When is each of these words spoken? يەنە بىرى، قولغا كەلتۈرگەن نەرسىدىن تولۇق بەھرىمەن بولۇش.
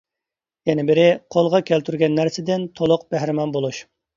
يەنە 0.69 0.85
بىرى، 0.87 1.03
قولغا 1.35 1.61
كەلتۈرگەن 1.69 2.17
نەرسىدىن 2.21 2.67
تولۇق 2.81 3.07
بەھرىمەن 3.13 3.55
بولۇش. 3.59 3.87